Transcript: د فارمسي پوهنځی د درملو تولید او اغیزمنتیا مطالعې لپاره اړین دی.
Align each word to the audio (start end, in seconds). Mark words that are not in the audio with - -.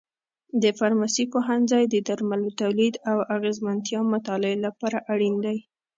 د 0.61 0.63
فارمسي 0.77 1.25
پوهنځی 1.33 1.83
د 1.87 1.95
درملو 2.07 2.49
تولید 2.61 2.95
او 3.11 3.17
اغیزمنتیا 3.35 3.99
مطالعې 4.13 4.55
لپاره 4.65 4.97
اړین 5.11 5.35
دی. 5.45 5.57